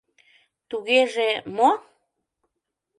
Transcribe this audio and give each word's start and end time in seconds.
—Тугеже... 0.69 1.29
мо?.. 1.57 1.69